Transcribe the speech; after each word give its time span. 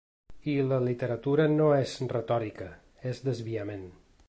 I 0.53 0.53
la 0.69 0.79
literatura 0.85 1.45
no 1.51 1.67
és 1.81 1.93
retòrica, 2.15 2.71
és 3.13 3.23
desviament. 3.31 3.89